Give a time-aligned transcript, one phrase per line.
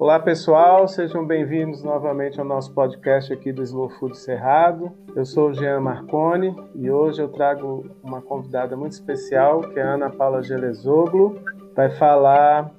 [0.00, 4.90] Olá pessoal, sejam bem-vindos novamente ao nosso podcast aqui do Slow Food Cerrado.
[5.14, 9.82] Eu sou o Jean Marconi e hoje eu trago uma convidada muito especial, que é
[9.82, 11.38] a Ana Paula Gelezoglu,
[11.76, 12.70] vai falar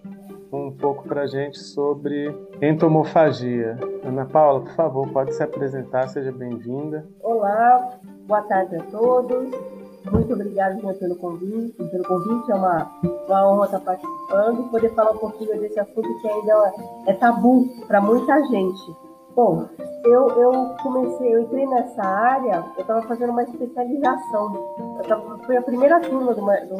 [0.51, 3.77] um pouco para a gente sobre entomofagia.
[4.03, 7.05] Ana Paula, por favor, pode se apresentar, seja bem-vinda.
[7.21, 9.80] Olá, boa tarde a todos.
[10.09, 12.51] Muito obrigada pelo convite, pelo convite.
[12.51, 12.91] É uma,
[13.27, 16.73] uma honra estar participando e poder falar um pouquinho desse assunto que ainda
[17.07, 18.95] é tabu para muita gente.
[19.35, 19.65] Bom,
[20.03, 24.53] eu, eu comecei, eu entrei nessa área, eu estava fazendo uma especialização.
[24.97, 26.73] Eu tava, foi a primeira turma de uma, de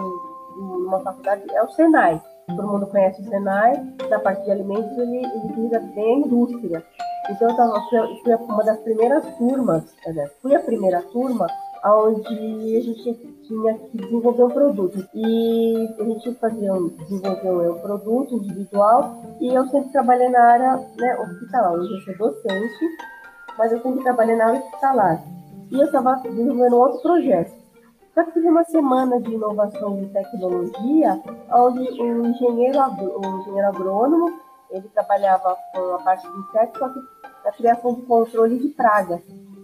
[0.60, 2.22] uma faculdade, é o Senai.
[2.48, 3.74] Todo mundo conhece o Senai,
[4.10, 6.84] na parte de alimentos ele, ele visa bem a indústria.
[7.30, 9.96] Então eu, tava, eu fui uma das primeiras turmas,
[10.42, 11.48] fui a primeira turma
[11.86, 13.14] onde a gente
[13.44, 15.08] tinha que desenvolver um produto.
[15.14, 20.76] E a gente fazia um, desenvolver um produto individual e eu sempre trabalhei na área
[20.98, 21.74] né, hospitalar.
[21.74, 22.86] Hoje eu sou docente,
[23.58, 25.24] mas eu sempre trabalhei na área hospitalar.
[25.72, 27.62] E eu estava desenvolvendo outro projeto.
[28.14, 31.22] Só que uma semana de inovação e tecnologia,
[31.54, 34.40] onde o engenheiro, o engenheiro agrônomo,
[34.70, 37.00] ele trabalhava com a parte de insetos, só que
[37.44, 39.22] na criação de controle de pragas.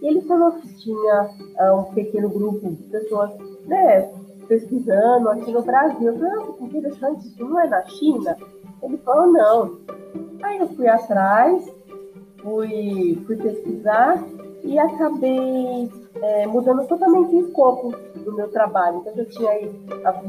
[0.08, 3.30] Ele falou que tinha uh, um pequeno grupo de pessoas
[3.66, 4.10] né,
[4.48, 6.14] pesquisando aqui no Brasil.
[6.14, 8.38] Eu falei, ah, que interessante, isso não é na China?
[8.82, 9.78] Ele falou, não.
[10.44, 11.70] Aí eu fui atrás,
[12.42, 14.24] fui, fui pesquisar
[14.64, 15.92] e acabei
[16.22, 19.00] é, mudando totalmente o escopo do meu trabalho.
[19.00, 19.70] Então, eu tinha aí,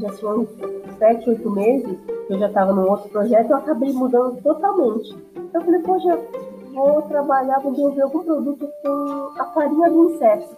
[0.00, 0.48] já tinha uns
[0.98, 5.16] sete, oito meses, que eu já estava num outro projeto, eu acabei mudando totalmente.
[5.36, 6.18] Então, eu falei, poxa,
[7.02, 10.56] trabalhar, vou desenvolver algum produto com a farinha do inseto,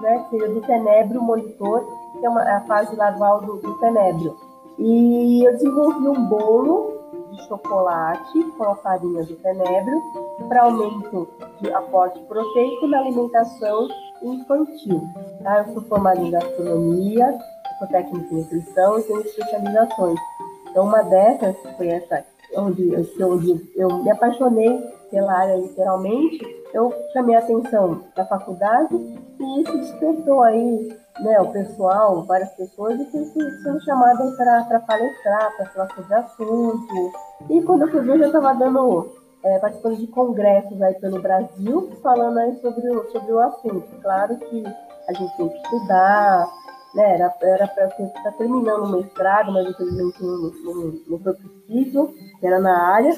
[0.00, 0.18] né?
[0.24, 1.84] Que seria do tenebro monitor,
[2.18, 4.36] que é, uma, é a fase larval do, do tenebro.
[4.78, 6.98] E eu desenvolvi um bolo
[7.32, 10.02] de chocolate com a farinha do tenebro
[10.48, 11.28] para aumento
[11.60, 13.88] de aporte proteico na alimentação
[14.22, 15.02] infantil.
[15.42, 15.64] Tá?
[15.66, 17.38] Eu sou formada em gastronomia,
[17.78, 20.18] sou técnica em nutrição e tenho especializações.
[20.70, 22.24] Então, uma dessas foi essa,
[22.56, 29.62] onde, onde eu me apaixonei pela área literalmente, eu chamei a atenção da faculdade e
[29.62, 35.66] isso despertou aí né, o pessoal, várias pessoas, e fui sendo chamada para palestrar, para
[35.66, 37.12] falar sobre assunto.
[37.48, 39.12] E quando eu fui ver, eu já estava dando,
[39.44, 43.88] é, participando de congressos aí pelo Brasil, falando aí sobre o, sobre o assunto.
[44.00, 44.64] Claro que
[45.08, 46.48] a gente tem que estudar,
[46.94, 52.14] né, era para estar tá terminando o mestrado, mas infelizmente não, não, não foi possível,
[52.42, 53.16] era na área.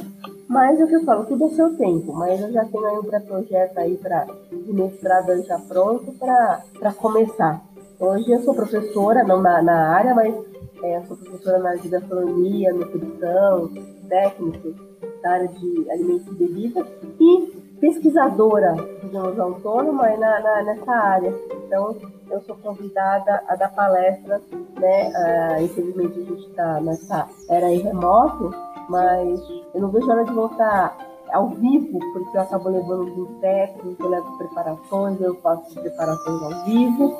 [0.48, 2.12] Mas é o que eu falo, tudo é seu tempo.
[2.12, 7.62] Mas eu já tenho aí um pré-projeto aí para de mestrado já pronto para começar.
[8.00, 10.34] Hoje eu sou professora, não na, na área, mas
[10.82, 13.70] é, sou professora na área de gastronomia, nutrição,
[14.08, 14.74] técnico,
[15.22, 16.86] da área de alimentos e bebidas.
[17.20, 21.34] E pesquisadora, digamos, autônoma na, na, nessa área.
[21.66, 21.96] Então,
[22.30, 24.42] eu sou convidada a dar palestras,
[24.78, 25.08] né?
[25.10, 28.54] Uh, infelizmente a gente está nessa era aí remoto,
[28.88, 29.40] mas
[29.74, 30.96] eu não vejo hora de voltar
[31.32, 36.64] ao vivo, porque eu acabo levando os insetos, eu levo preparações, eu faço preparações ao
[36.64, 37.16] vivo,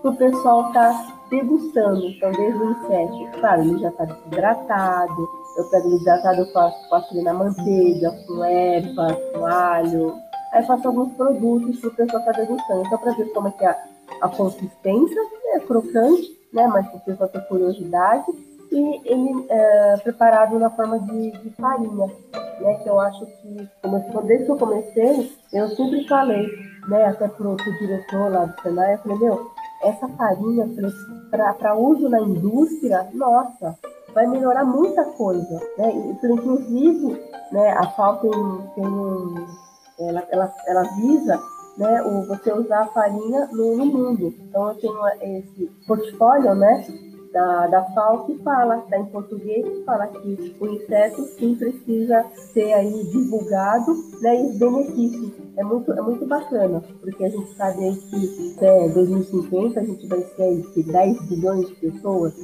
[0.00, 2.06] para o pessoal estar tá degustando.
[2.06, 7.14] Então, desde o inseto, claro, ele já está desidratado, eu pego ele hidratado, eu faço,
[7.14, 10.14] ele na manteiga, com erva, com alho,
[10.52, 12.82] aí faço alguns produtos para o pessoal estar degustando.
[12.86, 13.84] Então, para ver como é que é a,
[14.22, 15.20] a consistência,
[15.54, 18.24] é crocante, né, mas para o pessoal ter curiosidade,
[18.72, 22.06] e ele é preparado na forma de, de farinha,
[22.60, 22.74] né?
[22.82, 26.46] Que eu acho que, como, desde que eu comecei, eu sempre falei,
[26.88, 27.04] né?
[27.04, 29.50] Até pro, pro diretor lá do Senai, eu falei, meu,
[29.82, 30.66] essa farinha
[31.30, 33.76] para uso na indústria, nossa,
[34.14, 35.92] vai melhorar muita coisa, né?
[36.22, 38.30] Inclusive, né, a FAO tem,
[38.74, 39.46] tem um,
[39.98, 41.40] ela, ela, ela visa
[41.76, 44.34] né, o, você usar a farinha no, no mundo.
[44.40, 46.86] Então eu tenho esse portfólio, né,
[47.32, 52.24] da, da FAO que fala, está em português, que fala que o inseto sim precisa
[52.52, 55.32] ser aí divulgado né, e os benefícios.
[55.56, 60.06] É muito, é muito bacana, porque a gente sabe aí que até 2050 a gente
[60.06, 62.34] vai ser aí, 10 bilhões de pessoas.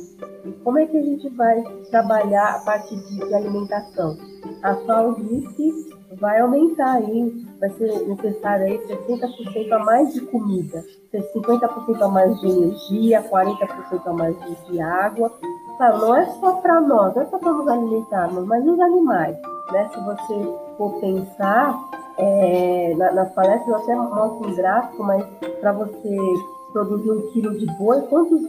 [0.44, 4.16] E como é que a gente vai trabalhar a parte de, de alimentação?
[4.62, 10.20] A FAO diz que vai aumentar aí, vai ser necessário aí 60% a mais de
[10.22, 15.32] comida, 50% a mais de energia, 40% a mais de, água.
[15.76, 19.37] Claro, não é só para nós, não é só para nos alimentarmos, mas os animais.
[19.72, 19.90] Né?
[19.93, 21.78] Se você for pensar,
[22.16, 25.25] é, na, nas palestras eu até mostro um gráfico, mas
[25.61, 26.16] para você
[26.72, 28.40] produzir um quilo de boi, quantos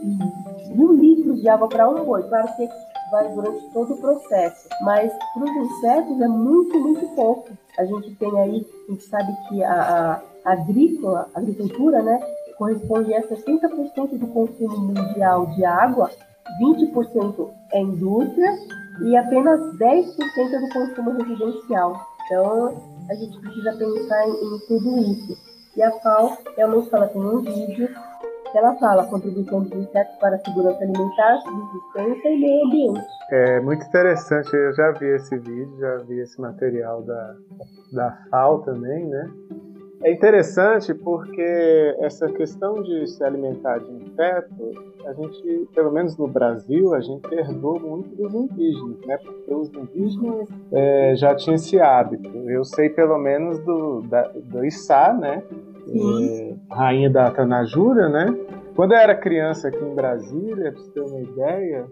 [0.74, 2.22] mil litros de água para um boi?
[2.22, 2.68] Claro que
[3.10, 4.68] vai durante todo o processo.
[4.82, 7.48] Mas para os insetos é muito, muito pouco.
[7.78, 12.20] A gente tem aí, a gente sabe que a, a agrícola, a agricultura, né,
[12.58, 16.10] corresponde a 60% do consumo mundial de água,
[16.62, 18.58] 20% é indústria
[19.02, 22.06] e apenas 10% é do consumo residencial.
[22.26, 25.36] Então, a gente precisa pensar em, em tudo isso.
[25.76, 27.88] E a FAO realmente ela tem um vídeo
[28.58, 33.06] ela fala contribuição dos insetos para a segurança alimentar, subsistência e meio ambiente.
[33.30, 37.36] É muito interessante, eu já vi esse vídeo, já vi esse material da,
[37.92, 39.30] da FAO também, né?
[40.02, 46.26] É interessante porque essa questão de se alimentar de insetos, a gente, pelo menos no
[46.26, 49.18] Brasil, a gente herdou muito dos indígenas, né?
[49.18, 52.30] Porque os indígenas é, já tinham esse hábito.
[52.48, 55.42] Eu sei pelo menos do, da, do Issá, né?
[56.70, 58.34] Rainha da Tanajura, né?
[58.74, 61.86] Quando eu era criança aqui em Brasília, para você ter uma ideia,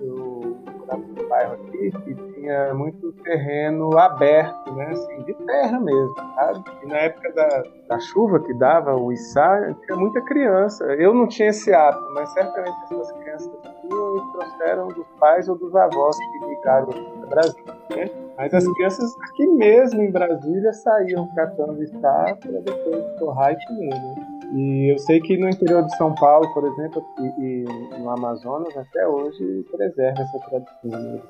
[0.00, 4.88] eu morava num bairro aqui que tinha muito terreno aberto, né?
[4.90, 6.64] Assim, de terra mesmo, sabe?
[6.82, 10.84] E na época da, da chuva que dava o içá, tinha muita criança.
[10.94, 15.56] Eu não tinha esse hábito, mas certamente essas crianças tinham e trouxeram dos pais ou
[15.56, 18.21] dos avós que migraram para Brasília, né?
[18.42, 23.94] Mas as crianças aqui mesmo em Brasília saíam catando içá para depois torrar e comer,
[23.94, 24.14] né?
[24.52, 27.64] E eu sei que no interior de São Paulo, por exemplo, e, e
[28.00, 31.22] no Amazonas, até hoje preserva essa tradição né,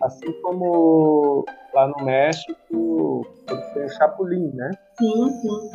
[0.00, 3.26] Assim como lá no México,
[3.74, 4.70] tem o chapulim, né?
[5.00, 5.70] Sim, sim.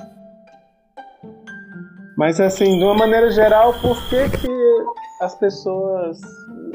[2.16, 4.48] Mas assim, de uma maneira geral, por que, que
[5.20, 6.18] as pessoas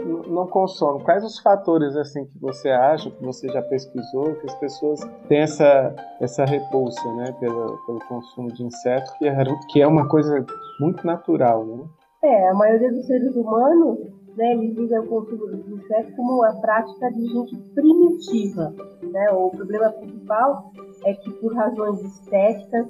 [0.08, 1.02] não consome?
[1.04, 5.40] Quais os fatores assim que você acha, que você já pesquisou, que as pessoas têm
[5.40, 10.44] essa, essa repulsa né, pelo, pelo consumo de insetos, que é, que é uma coisa
[10.80, 11.84] muito natural, né?
[12.22, 13.98] É, a maioria dos seres humanos,
[14.36, 19.30] né, eles dizem o consumo de insetos como a prática de gente primitiva, né?
[19.30, 20.72] O problema principal
[21.04, 22.88] é que por razões estéticas,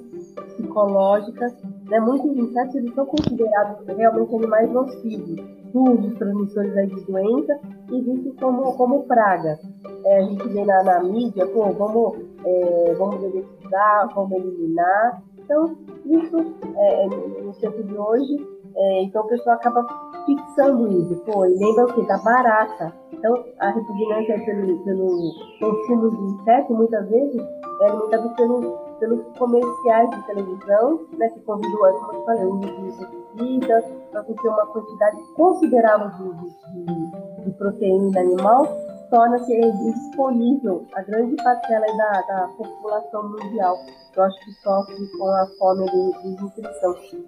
[0.55, 1.55] psicológicas,
[1.89, 7.59] né, muitos insetos eles são considerados realmente animais nocivos sujos, transmissores de doença,
[7.91, 9.59] e vistos como, como praga.
[10.05, 15.21] É, a gente vê na, na mídia, pô, vamos, é, vamos identificar, vamos eliminar.
[15.37, 15.75] Então,
[16.05, 16.37] isso,
[16.77, 17.07] é,
[17.43, 19.85] no tempo de hoje, é, então o pessoal acaba
[20.25, 21.15] fixando isso.
[21.25, 22.01] Pô, e lembra o quê?
[22.03, 22.93] Da barata.
[23.11, 27.41] Então, a repugnância pelo, pelo consumo de inseto, muitas vezes,
[27.81, 32.97] é alimentada pelo pelos comerciais de televisão, né, que convidam, como eu falei, o uso
[32.97, 38.67] de pesticidas, para ter uma quantidade considerável de, de, de proteína animal,
[39.09, 43.77] torna-se disponível a grande parcela da, da população mundial.
[44.15, 46.61] Eu acho que sofre com a fome de, de.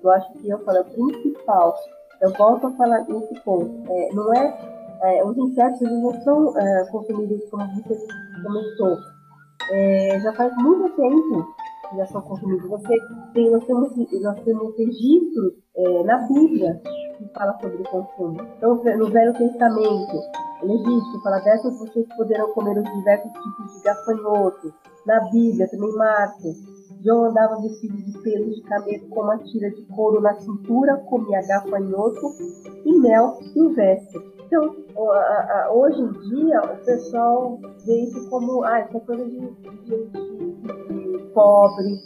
[0.04, 1.76] Eu acho que eu falo, o principal,
[2.22, 4.58] eu volto a falar nesse ponto, é, não é,
[5.04, 8.08] é, os insetos não são é, consumidos como você
[8.44, 8.98] comentou,
[9.72, 11.48] é, já faz muito tempo
[11.92, 12.68] que já são consumidos.
[12.70, 12.98] Você
[13.34, 16.82] tem, nós, temos, nós temos registros é, na Bíblia
[17.18, 18.42] que fala sobre o consumo.
[18.58, 20.22] Então, no Velho Testamento,
[20.64, 24.72] Levítico fala dessas vocês poderão comer os diversos tipos de gafanhotos.
[25.06, 26.58] Na Bíblia, também Marcos,
[27.04, 31.42] João andava vestido de pelos de camelo com uma tira de couro na cintura, comia
[31.48, 32.28] gafanhoto
[32.86, 34.22] e mel silvestre.
[34.46, 34.76] Então,
[35.74, 40.50] hoje em dia, o pessoal vê isso como, ah, isso é coisa de gente
[41.34, 42.00] pobre,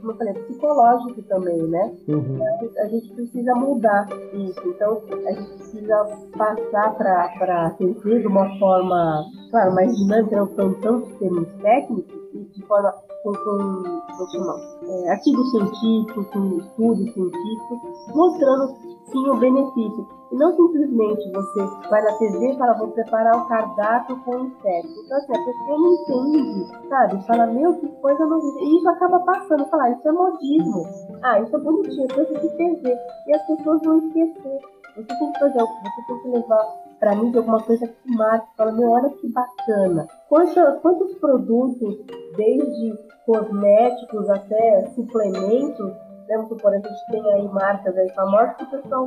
[0.00, 1.94] como eu falei, é psicológico também, né?
[2.08, 2.38] Uhum.
[2.78, 4.60] A gente precisa mudar isso.
[4.66, 6.04] Então, a gente precisa
[6.36, 12.44] passar para TV de uma forma, claro, mais dinâmica, não tão tantos termos técnicos, e
[12.44, 12.92] de forma
[13.22, 13.82] com, com,
[14.16, 18.74] com é, artigos científicos, com estudos científicos, mostrando
[19.06, 20.15] sim o benefício.
[20.32, 24.90] E não simplesmente você vai na TV e fala, vou preparar o cardápio com insetos.
[25.04, 27.26] Então, assim, a pessoa não entende, sabe?
[27.26, 28.60] Fala, meu, que coisa nojenta.
[28.60, 29.66] E isso acaba passando.
[29.66, 30.82] Falar, ah, isso é modismo.
[31.22, 32.98] Ah, isso é bonitinho, coisa de TV.
[33.28, 34.60] E as pessoas vão esquecer.
[34.96, 38.48] Você tem que fazer, você tem que levar para mim de alguma coisa que marque.
[38.56, 40.08] Fala, meu, olha que bacana.
[40.28, 41.98] Quantos, quantos produtos,
[42.36, 46.05] desde cosméticos até suplementos?
[46.28, 49.06] Vamos supor, a gente tem aí marcas aí famosas que o pessoal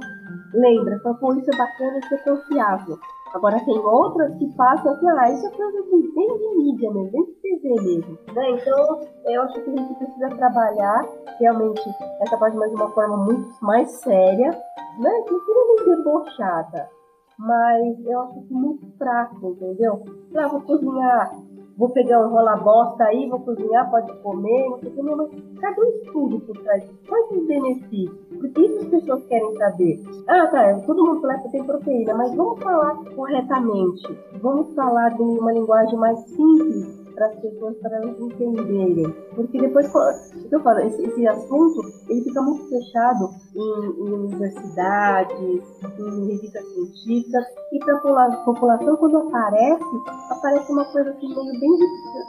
[0.54, 3.00] lembra, fala, pô, isso é bacana, é confiável.
[3.34, 7.12] Agora tem outras que passam assim, ah, isso é coisa de, bem de mídia mesmo,
[7.12, 8.18] bem de TV mesmo.
[8.34, 8.52] Né?
[8.52, 11.06] Então, eu acho que a gente precisa trabalhar
[11.40, 11.82] realmente
[12.22, 15.24] essa mais de uma forma muito mais séria, né?
[15.30, 16.90] Não seria nem debochada,
[17.38, 20.04] mas eu acho que muito fraco, entendeu?
[20.36, 21.32] Ah, vou cozinhar
[21.79, 25.29] vou pegar um rola bosta aí, vou cozinhar, pode comer, não sei o que, mas
[25.62, 26.83] cadê o estudo por trás?
[27.07, 28.19] Quais os benefícios?
[28.38, 30.03] Porque isso as pessoas querem saber.
[30.27, 34.19] Ah, tá, todo mundo fala que tem proteína, mas vamos falar corretamente.
[34.41, 39.14] Vamos falar de uma linguagem mais simples para as pessoas para elas entenderem.
[39.36, 39.92] Porque depois,
[40.52, 45.62] eu falo, esse, esse, assunto ele fica muito fechado em, em universidades,
[46.00, 49.84] em revistas científicas, e para a população, quando aparece,
[50.30, 51.78] aparece uma coisa assim meio bem.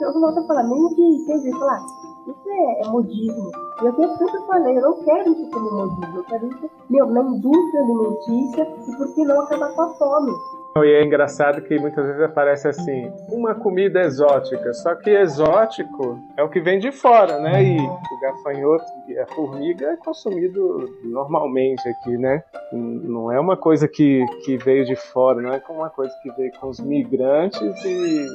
[0.01, 1.25] Eu volto a falar, meio de.
[1.25, 1.85] Quer dizer, falar,
[2.27, 3.51] isso é, é modismo.
[3.81, 7.21] E eu sempre falei, eu não quero isso como modismo, eu quero isso meu, na
[7.21, 10.33] indústria alimentícia e por que não acabar com a fome.
[10.77, 16.43] E é engraçado que muitas vezes aparece assim, uma comida exótica, só que exótico é
[16.43, 17.61] o que vem de fora, né?
[17.61, 22.41] E o gafanhoto e a formiga é consumido normalmente aqui, né?
[22.71, 26.31] Não é uma coisa que, que veio de fora, não é como uma coisa que
[26.31, 28.25] veio com os migrantes e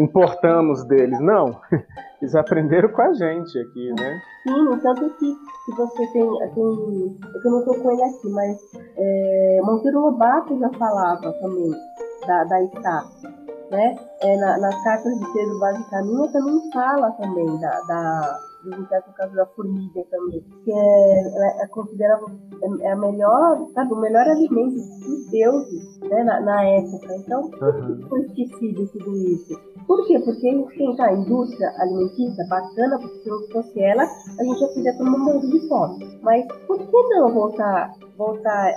[0.00, 1.60] importamos deles, não.
[2.20, 4.20] Eles aprenderam com a gente aqui, né?
[4.42, 6.22] Sim, tanto que, que você tem,
[6.54, 7.18] tem.
[7.44, 8.58] Eu não estou com ele aqui, mas
[8.96, 11.70] é, Monteiro Lobato já falava também
[12.26, 13.06] da, da STAP.
[13.70, 13.94] Né?
[14.22, 19.08] É, na, nas cartas de Pedro Vaz Caminha também fala também da, da dos insetos,
[19.08, 22.26] no caso da formiga também, que é, é, considerado
[22.82, 27.16] é, a melhor, sabe, o melhor alimento dos deuses, né, na, na época.
[27.16, 28.08] Então, uhum.
[28.08, 29.70] foi esquecido tudo isso.
[29.86, 30.20] Por quê?
[30.20, 34.60] Porque a gente tem a indústria alimentícia bacana, porque se não fosse ela, a gente
[34.60, 36.18] já teria todo mundo de fome.
[36.22, 38.70] Mas por que não voltar voltar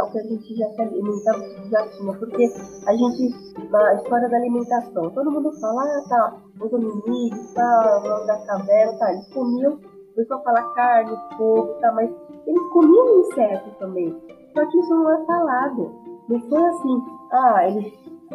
[0.00, 1.38] ao que a gente já se alimentava,
[1.70, 2.52] já tinha, porque
[2.84, 8.26] a gente, na história da alimentação, todo mundo fala, ah, tá, o Dominique, tá, o
[8.26, 12.10] da caverna, tá, eles comiam, o pessoal fala carne, porco, tá, mas
[12.44, 14.20] eles comiam insetos também,
[14.52, 15.94] só que isso não é falado,
[16.28, 17.94] não foi assim, ah, eles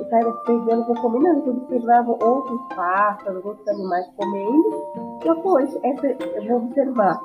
[0.10, 6.07] saíram perdendo por comer, não, eles observavam outros pássaros, outros animais comendo, eu, pô, essa,
[6.07, 7.19] eu vou observar,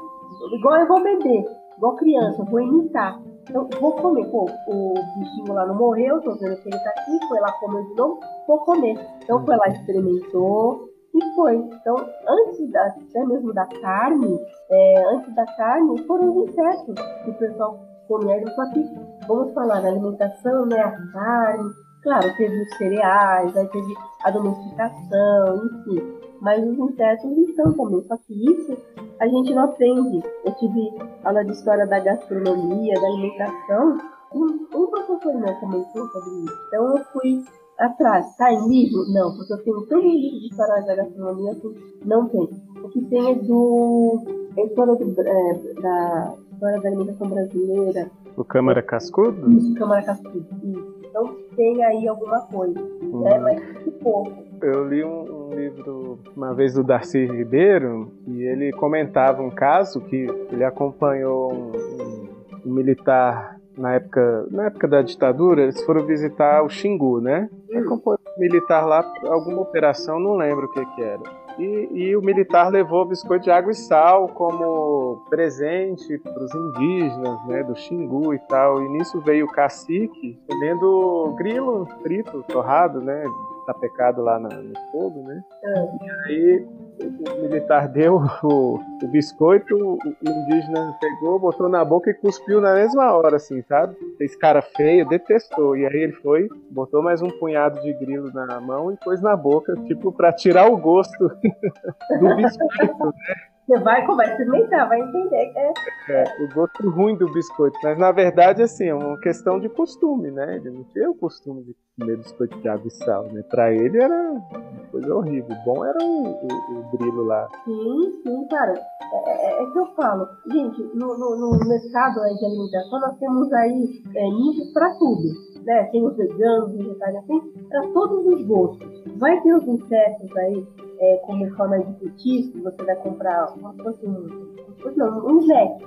[0.52, 3.18] igual eu vou beber, igual criança, vou imitar.
[3.48, 4.26] Então, vou comer.
[4.26, 7.82] Pô, o bichinho lá não morreu, tô vendo que ele tá aqui, foi lá comer
[7.86, 8.98] de novo, vou comer.
[9.24, 11.56] Então, foi lá, experimentou e foi.
[11.56, 11.96] Então,
[12.28, 14.38] antes da, até mesmo da carne,
[14.70, 16.94] é, antes da carne, foram os insetos
[17.24, 18.46] que o pessoal comia.
[18.54, 18.84] Só que,
[19.26, 20.78] vamos falar da alimentação, né?
[20.78, 21.70] A carne,
[22.02, 23.94] claro, teve os cereais, aí teve
[24.24, 26.19] a domesticação, enfim.
[26.40, 28.02] Mas os insetos estão também.
[28.04, 28.76] Só que isso
[29.18, 30.22] a gente não aprende.
[30.44, 30.90] Eu tive
[31.24, 33.98] aula de história da gastronomia, da alimentação.
[34.34, 36.58] Um, um professor meu comentou sobre isso.
[36.68, 37.44] Então eu fui
[37.78, 38.36] atrás.
[38.36, 39.04] Tá em livro?
[39.12, 42.48] Não, porque eu tenho todo o livro de história da gastronomia que não tem.
[42.82, 44.22] O que tem é do.
[44.56, 48.10] É história do, é, da história da alimentação brasileira.
[48.36, 49.50] O Câmara Cascudo?
[49.52, 50.46] Isso, Câmara Cascudo.
[50.62, 51.00] Isso.
[51.04, 52.80] Então tem aí alguma coisa.
[52.80, 53.20] Uhum.
[53.20, 53.38] Né?
[53.38, 58.72] Mas muito pouco eu li um, um, livro uma vez do Darcy Ribeiro e ele
[58.72, 62.28] comentava um caso que ele acompanhou um, um,
[62.66, 67.48] um militar na época, na época da ditadura, eles foram visitar o Xingu, né?
[67.74, 71.22] Acompanhou um militar lá, alguma operação, não lembro o que que era.
[71.58, 77.46] E, e, o militar levou biscoito de água e sal como presente para os indígenas,
[77.46, 78.82] né, do Xingu e tal.
[78.82, 83.24] E nisso veio o cacique comendo grilo frito, torrado, né,
[83.70, 84.50] sapecado lá no
[84.90, 85.42] fogo, né?
[85.64, 85.84] É.
[86.02, 86.66] E aí
[87.00, 92.74] o militar deu o, o biscoito, o, indígena pegou, botou na boca e cuspiu na
[92.74, 93.96] mesma hora, assim, sabe?
[94.20, 95.76] Esse cara feio detestou.
[95.76, 99.36] E aí ele foi, botou mais um punhado de grilo na mão e pôs na
[99.36, 101.18] boca, tipo, para tirar o gosto
[102.20, 103.49] do biscoito, né?
[103.70, 105.52] Você vai, vai experimentar, vai entender.
[105.54, 105.72] É,
[106.08, 107.78] é, o gosto ruim do biscoito.
[107.84, 110.56] Mas na verdade, assim, é uma questão de costume, né?
[110.56, 113.44] Ele não tinha o costume de comer biscoito de água e sal, né?
[113.48, 115.56] Pra ele era uma coisa horrível.
[115.64, 117.48] Bom era o, o, o grilo lá.
[117.64, 118.74] Sim, sim, cara.
[119.12, 120.26] É, é, é que eu falo.
[120.50, 125.28] Gente, no, no, no mercado de alimentação nós temos aí é, nichos pra tudo.
[125.64, 125.84] Né?
[125.92, 129.04] Tem os veganos, vegetarianos, tem para todos os gostos.
[129.16, 130.66] Vai ter os insetos aí
[131.00, 134.54] é, como forma de petisco, você vai comprar se fosse um,
[134.96, 135.46] não, um.
[135.46, 135.78] Né?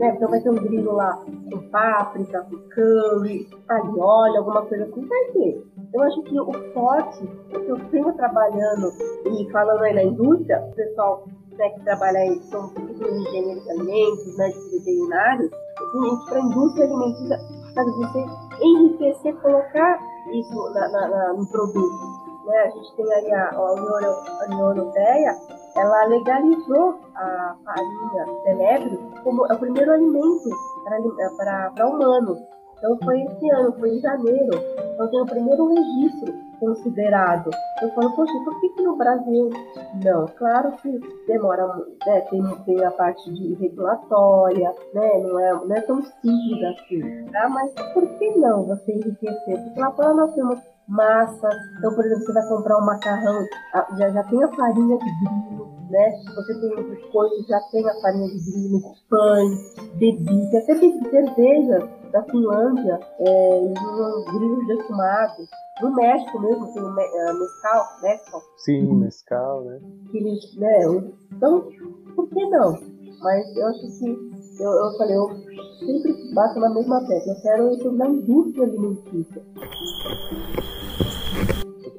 [0.00, 5.24] Então vai ter um grilo lá com páprica, com curry, alho, alguma coisa assim, vai
[5.32, 5.62] ter.
[5.92, 8.90] Eu acho que o forte, o que eu tenho trabalhando
[9.26, 11.24] e falando aí na indústria, o pessoal
[11.58, 17.38] né, que trabalha aí, são engenheiros de alimentos, médicos veterinários, assim, para a indústria alimentícia,
[17.74, 18.26] sabe, você
[18.62, 20.00] enriquecer, colocar
[20.32, 24.44] isso na, na, na, no produto né, a gente tem aí a, a, União, a
[24.46, 25.36] União Europeia,
[25.76, 30.50] ela legalizou a farinha celebro como é o primeiro alimento
[30.84, 32.38] para, para, para humanos.
[32.78, 34.50] Então foi esse ano, foi em janeiro.
[34.94, 37.50] Então tem o primeiro registro considerado.
[37.80, 39.50] Eu falo, poxa, por que, que no Brasil
[40.04, 40.26] não?
[40.26, 41.66] Claro que demora,
[42.06, 47.24] né, tem, tem a parte de regulatória, né, não é, não é tão simples assim,
[47.32, 47.48] tá?
[47.48, 49.62] Mas por que não você enriquecer?
[49.64, 51.48] Porque lá fora nós temos massa,
[51.78, 53.46] então, por exemplo, você vai comprar um macarrão,
[53.96, 56.12] já, já tem a farinha de grilo, né?
[56.34, 62.22] Você tem o biscoito, já tem a farinha de grilo, pães, bebida, até cerveja da
[62.24, 63.74] Finlândia, é,
[64.32, 65.48] grilos defumados.
[65.80, 68.42] No México mesmo tem o uh, mescal, mescal.
[68.58, 69.80] Sim, mescal, né?
[70.12, 70.84] Eles, né?
[71.32, 71.66] Então,
[72.14, 72.78] por que não?
[73.20, 75.28] Mas eu acho que eu, eu falei, eu
[75.78, 77.32] sempre bato na mesma tecla.
[77.32, 79.42] Eu quero isso na indústria alimentícia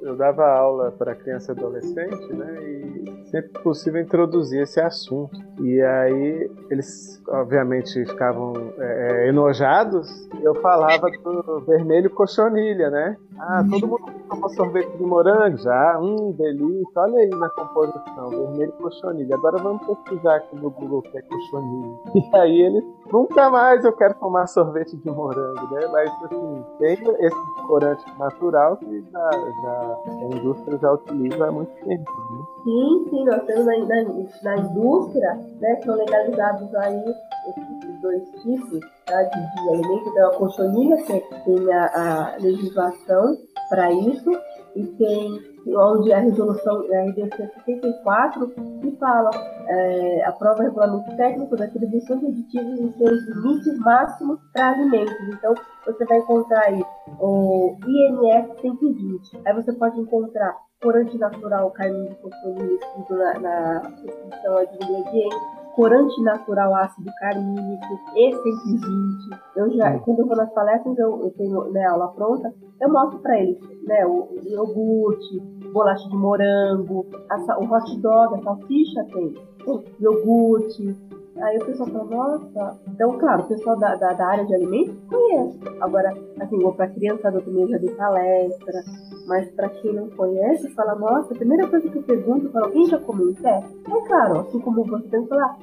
[0.03, 2.61] eu dava aula para criança e adolescente, né?
[2.61, 5.35] E sempre possível introduzir esse assunto.
[5.59, 10.07] E aí eles, obviamente, ficavam é, é enojados.
[10.43, 13.17] Eu falava do vermelho cochonilha, né?
[13.39, 15.99] Ah, todo mundo tomou sorvete de morango já?
[15.99, 17.01] Hum, delícia.
[17.01, 19.35] Olha aí na composição, vermelho cochonilha.
[19.35, 21.93] Agora vamos pesquisar aqui no Google o que é cochonilha.
[22.33, 25.87] E aí eles, nunca mais eu quero tomar sorvete de morango, né?
[25.91, 31.71] Mas, assim, tem esse corante natural que já, já a indústria já utiliza há muito
[31.83, 32.43] tempo, né?
[32.63, 34.03] Sim, sim, nós temos na, na,
[34.43, 37.03] na indústria, né, são legalizados aí
[37.47, 43.37] esses dois tipos tá, de, de alimento, então a colchonilha, que tem a, a legislação
[43.69, 44.31] para isso,
[44.75, 48.49] e tem onde a resolução a RDC 74
[48.81, 49.29] que fala
[49.67, 55.15] é, aprova regulamento técnico da atribuição de aditivos em seus limites máximos para alimentos.
[55.29, 55.53] Então
[55.85, 56.83] você vai encontrar aí
[57.19, 59.41] o INF 120.
[59.45, 65.63] Aí você pode encontrar corante natural carne de fosfolina escrito na, na descrição de ingredientes
[65.75, 69.39] corante natural ácido carnínico, E120.
[69.55, 73.19] Eu já, quando eu vou nas palestras, eu, eu tenho né, aula pronta, eu mostro
[73.19, 75.39] para eles né, o, o iogurte,
[75.71, 79.33] bolacha de morango, a, o hot dog, a salsicha tem,
[79.65, 80.95] o iogurte.
[81.41, 82.79] Aí o pessoal fala, nossa.
[82.87, 85.59] Então, claro, o pessoal da, da, da área de alimentos conhece.
[85.81, 88.83] Agora, assim, vou para criançada também já dei palestra,
[89.27, 92.85] mas para quem não conhece, fala, nossa, a primeira coisa que eu pergunto, fala, quem
[92.85, 93.47] já comeu isso?
[93.47, 95.57] É, é claro, assim como você tem que falar,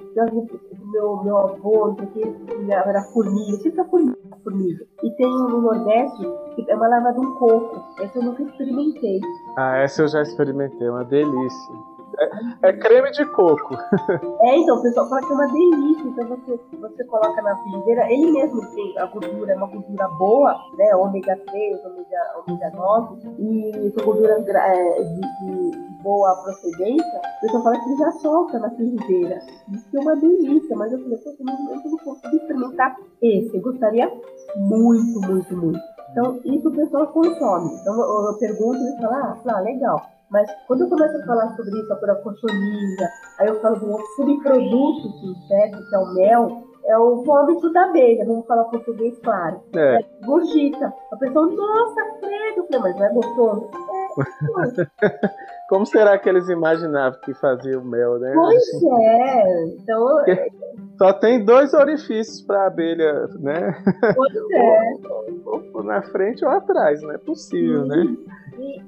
[0.93, 2.23] meu, meu avô, isso aqui,
[2.71, 4.85] era formiga, sempre a formiga, formiga.
[5.03, 8.03] E tem no Nordeste, que é uma lava de um coco.
[8.03, 9.21] Essa eu nunca experimentei.
[9.57, 11.75] Ah, essa eu já experimentei, é uma delícia.
[12.21, 13.77] É, é, creme de coco.
[14.43, 16.09] É, então, o pessoal fala que é uma delícia.
[16.09, 20.55] Então você, você coloca na frigideira, ele mesmo tem a gordura, é uma gordura boa,
[20.77, 20.95] né?
[20.97, 27.63] Ômega 3, ômega, ômega 9, e são gorduras é, de, de, boa procedência, o pessoal
[27.63, 29.39] fala que ele já solta na frigideira.
[29.71, 33.57] Isso é uma delícia, mas eu falei, poxa, eu não consegui experimentar esse.
[33.57, 34.11] Eu gostaria
[34.57, 35.81] muito, muito, muito.
[36.11, 37.77] Então, isso o pessoal consome.
[37.81, 40.01] Então, eu, eu pergunto e eles falam, ah, legal.
[40.31, 43.99] Mas quando eu começo a falar sobre isso, a cochonilha, aí eu falo de um
[44.17, 49.19] subproduto que insere, que é o mel, é o vômito da abelha, vamos falar português
[49.19, 49.61] claro.
[49.75, 49.97] É.
[49.97, 50.93] é gorjita.
[51.13, 53.71] A pessoa, nossa, credo, mas não é gostoso?
[53.71, 55.31] É,
[55.69, 58.33] Como será que eles imaginavam que fazia o mel, né?
[58.35, 59.65] Pois assim, é.
[59.67, 60.07] Então.
[60.99, 63.73] Só tem dois orifícios para abelha, né?
[64.15, 64.93] Pois é.
[65.47, 68.05] ou, ou, na frente ou atrás, não é possível, né?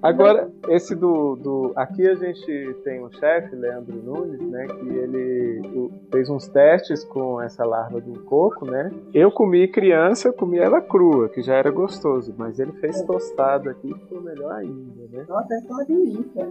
[0.02, 1.72] Agora, esse do, do.
[1.76, 4.66] Aqui a gente tem um chefe, Leandro Nunes, né?
[4.66, 8.90] Que ele fez uns testes com essa larva do coco, né?
[9.14, 13.06] Eu comi criança, eu comi ela crua, que já era gostoso, mas ele fez é.
[13.06, 15.24] tostado aqui, ficou melhor ainda, né?
[15.28, 16.48] Nossa, essa é uma delícia.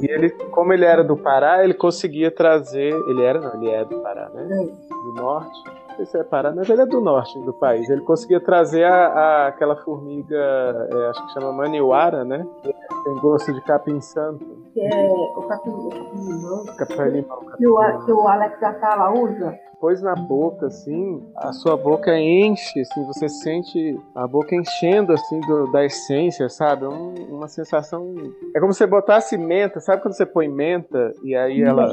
[0.00, 2.94] E ele, como ele era do Pará, ele conseguia trazer.
[3.08, 4.48] Ele era, não, ele é do Pará, né?
[4.50, 4.94] É.
[4.94, 7.88] Do norte não sei se é Pará, mas ele é do norte do país.
[7.88, 12.44] Ele conseguia trazer a, a aquela formiga, é, acho que chama maniwara, né?
[12.62, 14.44] Tem gosto de capim santo.
[14.72, 16.64] Que é o capim, limão.
[16.76, 17.40] Capim limão.
[17.56, 19.54] Que o, que o Alex Atala usa
[19.84, 25.38] pôs na boca, assim, a sua boca enche, assim, você sente a boca enchendo, assim,
[25.40, 26.86] do, da essência, sabe?
[26.86, 28.14] Um, uma sensação.
[28.56, 31.92] É como se você botasse menta, sabe quando você põe menta e aí ela.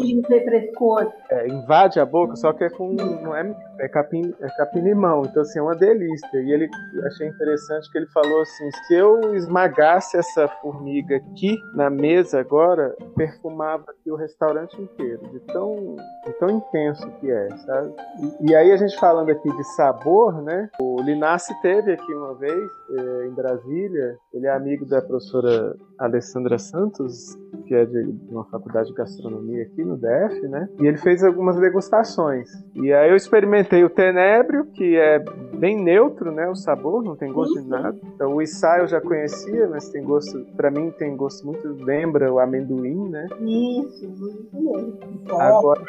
[1.30, 2.94] É, invade a boca, só que é com.
[2.94, 6.40] Não é, é capim, é capim-limão, então, assim, é uma delícia.
[6.40, 6.70] E ele
[7.08, 12.96] achei interessante que ele falou assim: se eu esmagasse essa formiga aqui na mesa agora,
[13.18, 17.81] perfumava aqui o restaurante inteiro, de tão, de tão intenso que é, sabe?
[17.86, 20.70] E, e, aí a gente falando aqui de sabor, né?
[20.80, 26.58] O Linassi teve aqui uma vez, eh, em Brasília, ele é amigo da professora Alessandra
[26.58, 27.38] Santos,
[27.68, 30.68] que é de uma faculdade de gastronomia aqui no DF, né?
[30.80, 32.50] E ele fez algumas degustações.
[32.76, 35.20] E aí eu experimentei o tenébrio, que é
[35.54, 36.50] bem neutro, né?
[36.50, 37.98] O sabor, não tem gosto de nada.
[38.16, 42.34] Então o Issá eu já conhecia, mas tem gosto, para mim tem gosto muito, lembra
[42.34, 43.28] o amendoim, né?
[43.40, 45.40] Isso, muito mesmo.
[45.40, 45.82] Agora,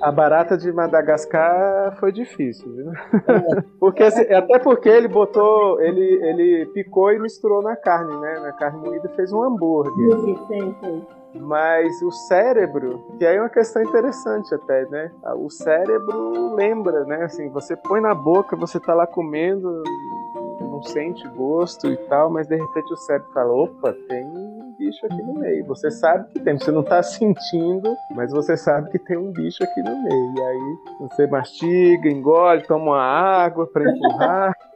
[0.00, 2.92] a barata de Madagascar foi difícil, viu?
[2.92, 3.62] É.
[3.80, 8.40] porque, até porque ele botou, ele, ele picou e misturou na carne, né?
[8.40, 10.20] Na carne moída fez um hambúrguer.
[10.20, 11.06] Sim, sim, sim.
[11.34, 15.10] Mas o cérebro, que aí é uma questão interessante até, né?
[15.36, 17.24] O cérebro lembra, né?
[17.24, 19.82] Assim, você põe na boca, você tá lá comendo,
[20.60, 25.04] não sente gosto e tal, mas de repente o cérebro fala, opa, tem um bicho
[25.06, 25.64] aqui no meio.
[25.66, 29.62] Você sabe que tem, você não tá sentindo, mas você sabe que tem um bicho
[29.64, 30.34] aqui no meio.
[30.36, 34.56] E aí você mastiga, engole, toma uma água para empurrar.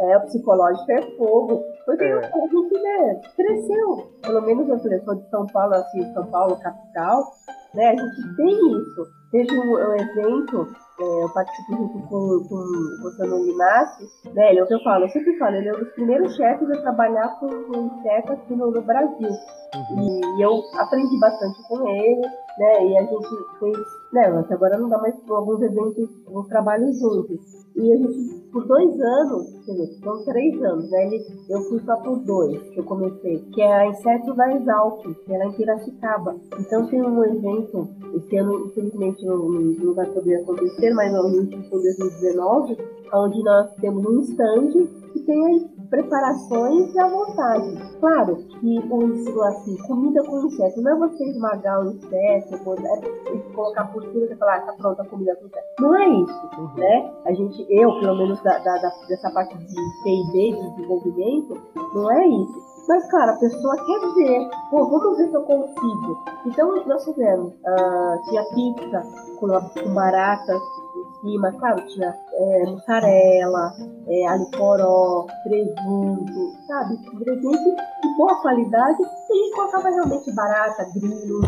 [0.00, 1.64] É, o psicológico é fogo.
[1.84, 2.18] Porque é.
[2.18, 7.32] a gente né, cresceu, pelo menos eu sou de São Paulo, assim, São Paulo, capital,
[7.74, 7.90] né?
[7.90, 9.06] A gente tem isso.
[9.30, 10.68] Teve um, um evento,
[11.00, 14.04] é, eu participo junto com, com o Limassi,
[14.34, 14.50] né?
[14.50, 16.70] Ele é o que eu falo, eu sempre falo, ele é um dos primeiros chefes
[16.70, 19.30] a trabalhar com, chefe aqui no, no Brasil.
[19.74, 20.00] Uhum.
[20.00, 22.20] E, e, eu aprendi bastante com ele,
[22.58, 22.86] né?
[22.86, 23.78] E a gente fez,
[24.12, 24.28] né?
[24.30, 27.62] Mas agora não dá mais alguns eventos, alguns trabalhos juntos.
[27.74, 31.10] E a gente, por dois anos, quer dizer, são três anos, né?
[31.48, 35.34] Eu fui só por dois que eu comecei, que é a Inseto da Exalc, que
[35.34, 36.36] é lá em Piracicaba.
[36.60, 41.58] Então tem um evento, esse ano, infelizmente, não, não vai poder acontecer, mas no início
[41.60, 42.76] de 2019,
[43.14, 47.98] onde nós temos um stand que tem preparações à vontade.
[48.00, 53.84] Claro que o assim, comida com inseto não é você esmagar o inseto, é colocar
[53.92, 55.66] por cima e falar, ah, tá pronta a comida com inseto.
[55.80, 56.74] Não é isso, uhum.
[56.76, 57.12] né?
[57.26, 61.60] A gente, eu, pelo menos da, da, da, dessa parte de P&D, de desenvolvimento,
[61.94, 62.72] não é isso.
[62.88, 64.50] Mas, claro, a pessoa quer ver.
[64.70, 66.24] Pô, vamos ver se eu consigo.
[66.46, 67.52] Então, nós fizemos.
[67.52, 69.02] Uh, tinha pizza
[69.38, 70.60] com, com baratas,
[71.22, 73.72] cima, claro, tinha é, mussarela,
[74.08, 76.94] é, alicoró, presunto, sabe?
[77.14, 81.40] Ingredientes de boa qualidade e colocava realmente barata, grilo,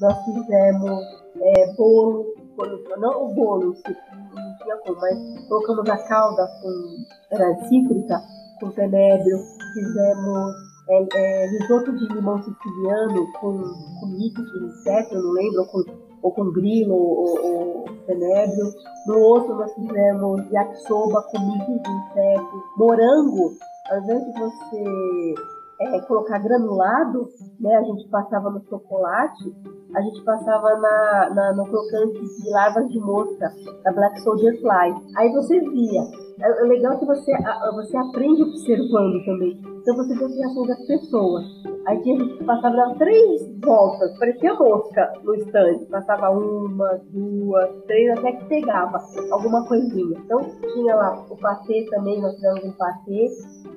[0.00, 1.00] nós fizemos
[1.40, 7.54] é, bolo, bolo, não o bolo, não tinha como, mas colocamos a calda com era
[7.68, 8.20] cítrica,
[8.60, 9.38] com tenebro,
[9.72, 10.54] fizemos
[10.90, 13.52] é, é, risoto de limão siciliano com,
[14.00, 18.74] com mix de inseto, eu não lembro, com ou com grilo ou, ou tenebro.
[19.06, 23.52] No outro nós fizemos yakisoba com milho de inseto, morango.
[23.90, 25.34] Ao invés de você
[25.80, 29.54] é, colocar granulado, né, a gente passava no chocolate,
[29.94, 34.94] a gente passava na, na, no crocante de larvas de mosca, da Black Soldier Fly.
[35.16, 36.02] Aí você via.
[36.42, 37.32] É, é legal que você,
[37.74, 39.60] você aprende observando também.
[39.80, 41.44] Então você vê as reações das pessoas.
[41.86, 45.86] Aí a gente passava dar três voltas, parecia mosca no estande.
[45.86, 48.98] Passava uma, duas, três, até que pegava
[49.30, 50.18] alguma coisinha.
[50.24, 50.40] Então
[50.72, 53.28] tinha lá o patê também, nós fizemos um patê.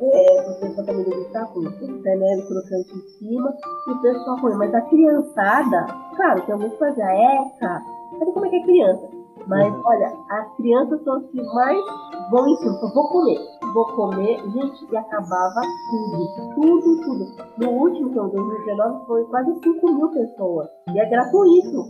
[0.01, 1.61] É, o pessoal também degustar com
[2.01, 3.53] tenero crocante em cima
[3.87, 4.55] e o pessoal põe.
[4.55, 7.81] Mas a criançada, claro, tem alguns que fazem a eca,
[8.19, 9.22] sabe como é que é criança?
[9.47, 9.81] Mas uhum.
[9.85, 11.83] olha, as crianças são as que mais
[12.31, 12.79] vão em cima.
[12.93, 13.39] vou comer,
[13.73, 16.55] vou comer, gente, e acabava tudo.
[16.55, 17.25] Tudo, tudo.
[17.57, 20.69] No último, que é o 2019, foi quase 5 mil pessoas.
[20.93, 21.83] E é gratuito.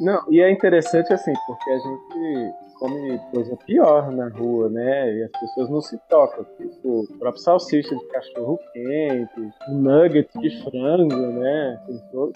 [0.00, 5.14] Não, e é interessante assim, porque a gente come coisa pior na rua, né?
[5.14, 6.44] E as pessoas não se tocam.
[6.56, 11.80] Tipo, o próprio salsicha de cachorro quente, o nugget de frango, né?
[11.86, 12.32] Tem todo,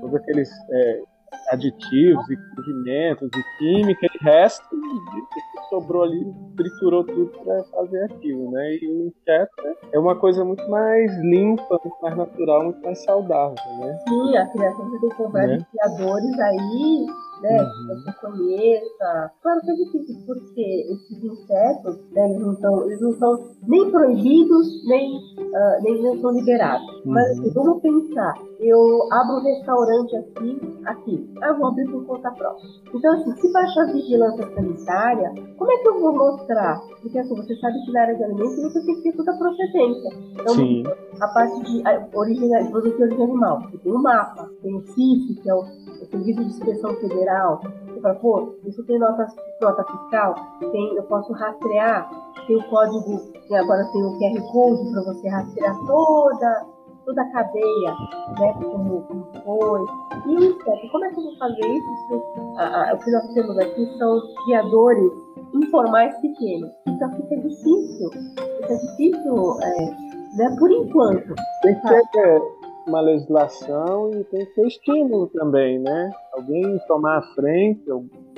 [0.00, 1.02] todos aqueles é,
[1.50, 6.24] aditivos e condimentos e química resto que sobrou ali
[6.56, 8.76] triturou tudo para fazer aquilo, né?
[8.76, 13.56] E o inseto é uma coisa muito mais limpa, muito mais natural, muito mais saudável,
[13.80, 13.98] né?
[14.08, 15.66] Sim, a criação de vários né?
[15.70, 17.06] criadores aí
[17.42, 17.62] né?
[17.62, 17.88] Uhum.
[17.88, 19.30] Que você conheça.
[19.42, 23.90] Claro que é difícil, porque esses insetos, né, eles, não são, eles não são nem
[23.90, 26.88] proibidos, nem, uh, nem não são liberados.
[27.04, 27.12] Uhum.
[27.12, 32.30] Mas assim, vamos pensar, eu abro um restaurante aqui, aqui, eu vou abrir por conta
[32.32, 32.68] própria.
[32.94, 36.80] Então, assim, se baixar vigilância sanitária, como é que eu vou mostrar?
[37.02, 39.36] Porque assim, você sabe que na área de alimentos você tem que ter toda a
[39.36, 40.10] procedência.
[40.32, 40.82] Então, Sim.
[41.20, 41.82] a parte de
[42.14, 45.64] origem, produto de origem animal, você tem o mapa, tem o CIF, que é o
[46.10, 49.26] Serviço de Inspeção Federal, você fala, pô, isso tem nota,
[49.60, 50.34] nota fiscal,
[50.72, 52.08] tem, eu posso rastrear,
[52.46, 53.20] tem o código,
[53.52, 56.66] agora tem o QR Code para você rastrear toda,
[57.08, 57.96] toda a cadeia,
[58.38, 59.80] né, como, como foi.
[60.26, 61.92] E o inseto, como é que eu vou fazer isso?
[61.92, 62.22] isso
[62.58, 65.12] a, a, o que nós temos aqui são criadores
[65.54, 66.70] informais pequenos.
[66.86, 69.90] Então fica difícil, fica difícil é,
[70.36, 70.56] né?
[70.58, 71.34] Por enquanto.
[71.62, 72.57] Tem que ter
[72.88, 76.10] uma legislação e tem que ter estímulo também, né?
[76.32, 77.82] Alguém tomar a frente,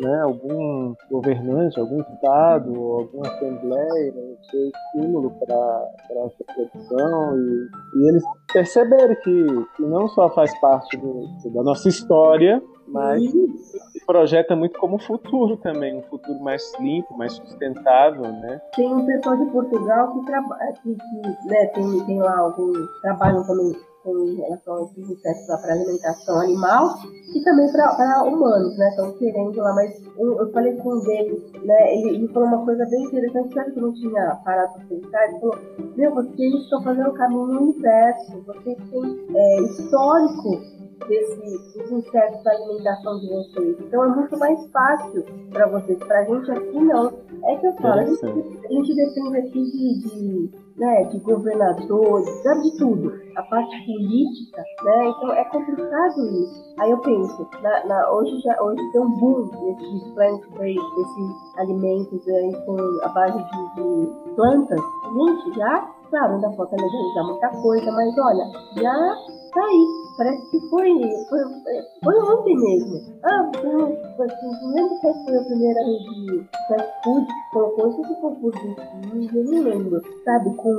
[0.00, 0.20] né?
[0.22, 4.12] algum governante, algum estado, alguma assembleia,
[4.50, 10.96] ter estímulo para essa produção e, e, eles perceberem que, que não só faz parte
[10.96, 17.16] do, da nossa história, mas se projeta muito como futuro também, um futuro mais limpo,
[17.16, 18.60] mais sustentável, né?
[18.74, 23.46] Tem um pessoal de Portugal que trabalha, que, que né, tem, tem lá algum trabalho
[23.46, 26.94] também com relação a esses insetos para alimentação animal
[27.34, 28.88] e também para humanos, né?
[28.88, 31.94] Estão querendo lá, mas um, eu falei com um deles, né?
[31.94, 35.28] Ele, ele falou uma coisa bem interessante, sabe que eu não tinha parado para pensar?
[35.28, 35.58] Ele falou:
[35.96, 42.52] Meu, vocês estão fazendo o caminho inverso, vocês têm é, histórico desse, dos insetos da
[42.52, 43.76] alimentação de vocês.
[43.80, 45.98] Então é muito mais fácil para vocês.
[45.98, 47.12] Para a gente aqui não.
[47.44, 52.42] É que eu falo, a gente, a gente depende aqui de, de, né, de governadores,
[52.42, 53.12] sabe de tudo.
[53.36, 55.08] A parte política, né?
[55.08, 56.74] Então é complicado isso.
[56.80, 62.26] Aí eu penso, na, na, hoje, já, hoje tem um boom desses plant-based, desses alimentos
[62.28, 64.80] aí com a base de, de plantas.
[65.12, 68.44] Gente, já, claro, ainda falta legalizar muita coisa, mas olha,
[68.82, 69.16] já
[69.52, 70.90] tá aí parece que foi,
[71.30, 71.40] foi,
[72.04, 73.18] foi ontem mesmo.
[73.24, 78.14] Ah, assim, não lembro qual foi a primeira de fast food que colocou isso que
[78.20, 80.74] por eu não lembro, sabe, com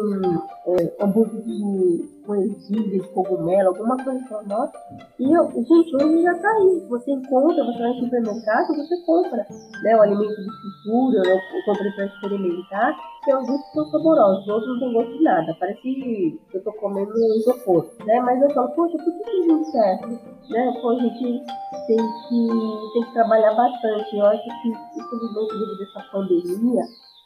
[0.68, 4.74] é, hambúrguer de com ervilha, de cogumelo, alguma coisa assim, nossa.
[5.20, 6.86] E eu, gente, hoje já tá aí.
[6.90, 9.46] Você encontra, você vai no supermercado, você compra
[9.84, 13.86] né, o alimento de cultura, né, eu comprei para experimentar, que é um gosto são
[13.92, 15.58] saborosos, outros não tem gosto de nada.
[15.60, 18.20] Parece que eu tô comendo isopor, né?
[18.22, 20.20] Mas eu falo, poxa, por que que não?
[20.50, 20.80] Né?
[20.82, 21.44] Pô, a gente
[21.88, 24.18] tem que, tem que trabalhar bastante.
[24.18, 26.84] Eu acho que, infelizmente, devido a essa pandemia,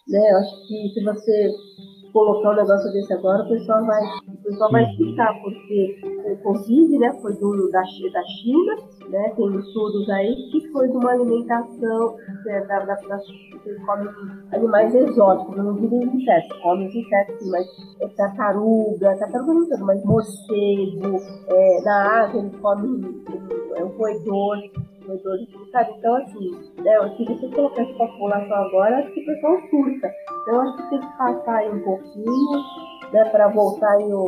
[0.08, 0.32] né?
[0.32, 1.56] Eu acho que se você
[2.16, 6.00] colocar um negócio desse agora, o pessoal vai, o pessoal vai ficar, porque
[6.32, 8.76] o Covid, né, foi do, da, da China,
[9.10, 13.20] né, tem estudos aí que foi de uma alimentação né, da, da, da,
[13.86, 14.10] come
[14.54, 17.68] animais exóticos, não digo insetos, come os insetos, mas
[18.00, 23.24] é tartaruga, tartaruga não tanto, mas morcego, é, na Ásia eles comem
[23.76, 24.58] é, um roedor,
[25.08, 25.38] roedor
[25.72, 25.94] sabe?
[25.98, 26.52] Então, assim,
[26.84, 30.12] né, se você colocar essa população agora, acho que o pessoal surta.
[30.42, 32.64] Então, acho que tem que passar aí um pouquinho,
[33.12, 34.26] né, para voltar aí o,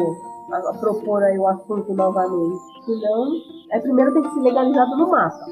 [0.51, 2.59] a, a, propor aí o assunto novamente.
[2.85, 3.25] Senão,
[3.71, 5.45] é, primeiro tem que ser legalizado no mapa.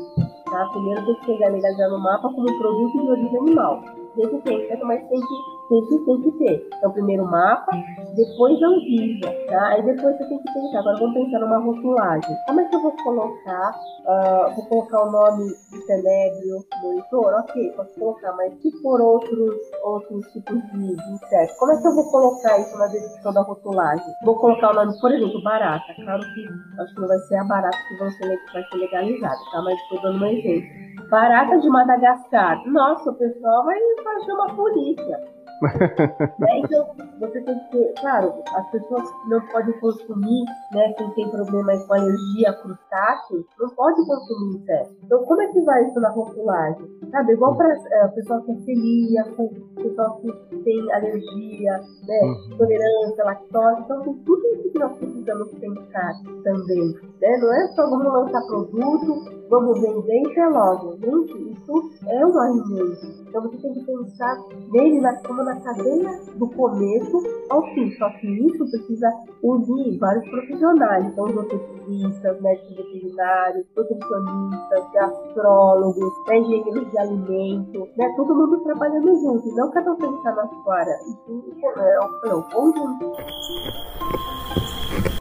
[0.49, 0.69] Tá?
[0.71, 3.83] Primeiro tem que ser legalizado no mapa como produto de origem animal.
[4.15, 6.69] Desse tempo, mas tem que tem que, tem que ter.
[6.77, 7.71] Então, primeiro o mapa,
[8.15, 9.67] depois a Anvisa, tá?
[9.69, 12.35] Aí depois você tem que pensar, agora vamos pensar numa rotulagem.
[12.45, 13.71] Como é que eu vou colocar,
[14.05, 17.33] uh, vou colocar o nome de tenébrio, monitor?
[17.39, 21.95] Ok, posso colocar, mas se for outros, outros tipos de, insetos, como é que eu
[21.95, 24.05] vou colocar isso na descrição da rotulagem?
[24.23, 25.93] Vou colocar o nome, por exemplo, barata.
[25.95, 29.61] Claro que acho que não vai ser a barata que vai ser legalizada, tá?
[29.61, 30.84] Mas estou dando um exemplo.
[31.09, 32.65] Barata de Madagascar.
[32.67, 35.35] Nossa, o pessoal vai, vai chamar a polícia.
[36.39, 36.59] né?
[36.59, 36.85] Então,
[37.19, 40.93] você tem que ter, claro, as pessoas não podem consumir, né?
[40.93, 44.95] Quem tem problema com alergia crustáceos, não pode consumir inseto.
[45.03, 46.85] Então, como é que vai isso na rotulagem?
[47.11, 51.71] Sabe, igual para é, pessoal que é celíaco, pessoal que tem alergia,
[52.07, 52.19] né?
[52.23, 52.53] Uhum.
[52.53, 53.81] Intolerância, lactose.
[53.81, 56.93] Então, tem tudo isso que nós precisamos pensar também.
[57.21, 57.37] Né?
[57.37, 60.97] Não é só vamos lançar produto, vamos vender e é logo.
[60.97, 63.25] Gente, isso é um alimento.
[63.27, 64.37] Então você tem que pensar
[64.71, 67.91] nele como na cadeia do começo ao fim.
[67.97, 69.11] Só que isso precisa
[69.43, 71.05] unir vários profissionais.
[71.05, 79.15] Então, os ortopedistas, médicos veterinários, nutricionistas, gastrólogos, né, engenheiros de alimento, né, todo mundo trabalhando
[79.19, 79.55] junto.
[79.55, 80.97] Não cada um pensar na sua área.
[81.05, 83.11] Isso é, é, é um conjunto.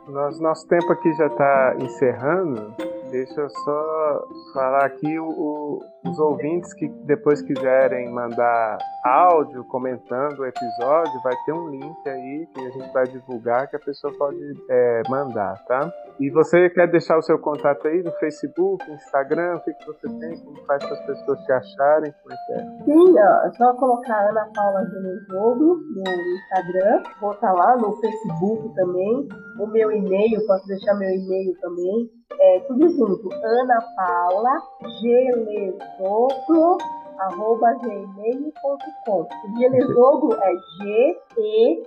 [0.08, 2.93] Nosso, nosso tempo aqui já está encerrando.
[3.14, 10.40] Deixa eu só falar aqui o, o, os ouvintes que depois quiserem mandar áudio comentando
[10.40, 14.12] o episódio, vai ter um link aí que a gente vai divulgar que a pessoa
[14.18, 15.92] pode é, mandar, tá?
[16.18, 20.08] E você quer deixar o seu contato aí no Facebook, Instagram, o que, que você
[20.18, 22.84] tem, como faz para as pessoas te acharem, como é que é?
[22.84, 28.74] Sim, ó, é só colocar Ana Paula Genesogo no Instagram, vou estar lá no Facebook
[28.74, 29.28] também,
[29.60, 34.62] o meu e-mail, posso deixar meu e-mail também, é tudo junto, Ana Paula
[35.00, 36.78] Gelesogo
[37.18, 39.26] arroba gmail.com.
[39.58, 41.84] Gelesogo é G-E-L-E-Z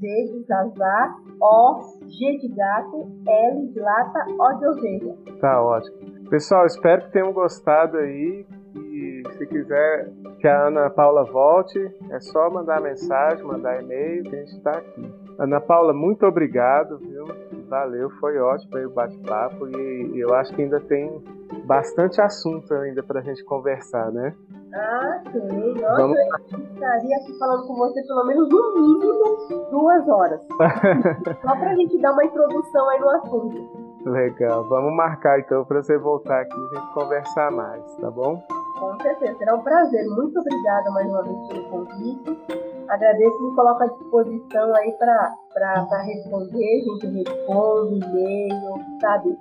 [0.00, 5.14] de Zazá, O, G de gato, L de lata, O de ovelha.
[5.40, 6.28] Tá ótimo.
[6.30, 8.46] Pessoal, espero que tenham gostado aí.
[8.76, 11.78] E se quiser que a Ana Paula volte,
[12.10, 15.12] é só mandar mensagem, mandar e-mail que a gente está aqui.
[15.38, 17.24] Ana Paula, muito obrigado, viu?
[17.70, 21.22] Valeu, foi ótimo aí o bate-papo e eu acho que ainda tem
[21.66, 24.34] bastante assunto ainda para a gente conversar, né?
[24.74, 25.74] Ah, sim.
[25.80, 26.18] Nossa, Vamos...
[26.18, 30.40] eu estaria aqui falando com você pelo menos no mínimo duas horas.
[31.42, 33.90] Só para a gente dar uma introdução aí no assunto.
[34.04, 34.64] Legal.
[34.64, 38.42] Vamos marcar então para você voltar aqui e a gente conversar mais, tá bom?
[38.80, 39.38] Com certeza.
[39.38, 40.08] Será um prazer.
[40.08, 42.69] Muito obrigada mais uma vez pelo convite.
[42.90, 46.80] Agradeço e me coloco à disposição aí para responder.
[46.80, 49.38] A gente responde, e-mail, sabe?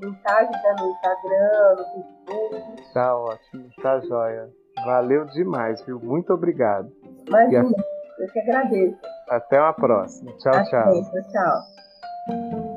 [0.00, 2.92] Mensagens né, no Instagram, no Facebook.
[2.92, 4.50] Tá ótimo, tá jóia.
[4.84, 5.98] Valeu demais, viu?
[6.00, 6.92] Muito obrigado.
[7.26, 8.22] Imagina, a...
[8.22, 8.98] eu que agradeço.
[9.30, 10.30] Até uma próxima.
[10.36, 10.92] Tchau, Até, tchau.
[10.92, 12.71] Tchau, tchau.